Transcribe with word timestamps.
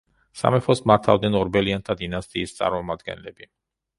სამეფოს 0.39 0.79
მართავდნენ 0.91 1.37
ორბელიანთა 1.41 1.97
დინასტიის 2.01 2.57
წარმომადგენლები. 2.61 3.49